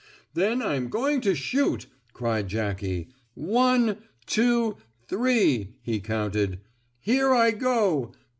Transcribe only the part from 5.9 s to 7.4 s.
counted. "Here